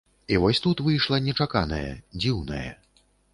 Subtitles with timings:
[0.35, 1.91] І вось тут выйшла нечаканае,
[2.21, 2.65] дзіўнае.